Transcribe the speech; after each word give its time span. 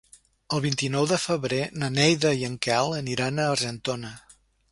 El 0.55 0.61
vint-i-nou 0.61 1.03
de 1.11 1.19
febrer 1.25 1.59
na 1.83 1.91
Neida 1.99 2.33
i 2.41 2.47
en 2.49 2.57
Quel 2.67 2.97
aniran 3.03 3.39
a 3.45 3.49
Argentona. 3.53 4.13